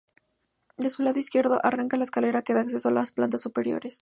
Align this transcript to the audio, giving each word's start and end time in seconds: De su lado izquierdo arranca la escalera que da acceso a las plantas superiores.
De 0.79 0.89
su 0.89 1.03
lado 1.03 1.19
izquierdo 1.19 1.63
arranca 1.63 1.95
la 1.95 2.05
escalera 2.05 2.41
que 2.41 2.55
da 2.55 2.61
acceso 2.61 2.89
a 2.89 2.91
las 2.91 3.11
plantas 3.11 3.41
superiores. 3.41 3.99